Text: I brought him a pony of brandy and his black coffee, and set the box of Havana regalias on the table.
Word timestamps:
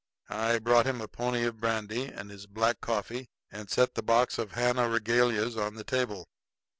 I 0.31 0.57
brought 0.57 0.87
him 0.87 0.99
a 0.99 1.07
pony 1.07 1.43
of 1.45 1.59
brandy 1.61 2.05
and 2.05 2.31
his 2.31 2.47
black 2.47 2.81
coffee, 2.81 3.27
and 3.51 3.69
set 3.69 3.93
the 3.93 4.01
box 4.01 4.39
of 4.39 4.53
Havana 4.53 4.89
regalias 4.89 5.55
on 5.57 5.75
the 5.75 5.83
table. 5.83 6.27